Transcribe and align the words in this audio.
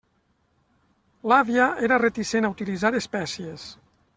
L'àvia 1.33 1.67
era 1.89 2.01
reticent 2.05 2.49
a 2.49 2.51
utilitzar 2.55 2.95
espècies. 3.05 3.69